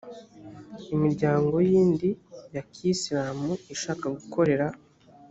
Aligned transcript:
imiryango 0.95 1.53
yindi 1.69 2.09
ya 2.55 2.61
kiyisilamu 2.71 3.51
ishaka 3.73 4.05
gukorera 4.15 4.65